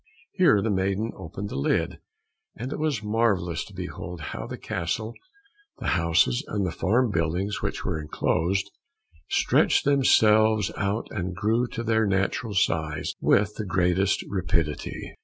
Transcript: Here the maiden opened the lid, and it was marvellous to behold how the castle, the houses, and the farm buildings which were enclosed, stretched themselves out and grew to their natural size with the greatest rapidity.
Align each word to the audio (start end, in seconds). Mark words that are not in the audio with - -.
Here 0.33 0.63
the 0.63 0.71
maiden 0.71 1.11
opened 1.15 1.49
the 1.49 1.55
lid, 1.55 1.99
and 2.57 2.73
it 2.73 2.79
was 2.79 3.03
marvellous 3.03 3.63
to 3.65 3.73
behold 3.75 4.19
how 4.33 4.47
the 4.47 4.57
castle, 4.57 5.13
the 5.77 5.89
houses, 5.89 6.43
and 6.47 6.65
the 6.65 6.71
farm 6.71 7.11
buildings 7.11 7.61
which 7.61 7.85
were 7.85 8.01
enclosed, 8.01 8.71
stretched 9.29 9.85
themselves 9.85 10.71
out 10.75 11.05
and 11.11 11.35
grew 11.35 11.67
to 11.67 11.83
their 11.83 12.07
natural 12.07 12.55
size 12.55 13.13
with 13.19 13.53
the 13.57 13.63
greatest 13.67 14.25
rapidity. 14.27 15.13